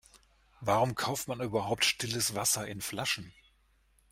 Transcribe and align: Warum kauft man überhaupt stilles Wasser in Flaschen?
Warum 0.61 0.95
kauft 0.95 1.27
man 1.27 1.41
überhaupt 1.41 1.85
stilles 1.85 2.33
Wasser 2.33 2.67
in 2.67 2.81
Flaschen? 2.81 3.35